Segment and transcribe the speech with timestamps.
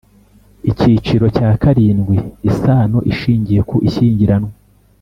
[0.71, 2.17] Icyiciro cya karindwi
[2.49, 4.51] Isano ishingiye ku ishyingiranwa